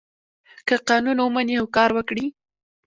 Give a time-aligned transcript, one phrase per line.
[0.67, 2.25] که قانون ومني او کار وکړي.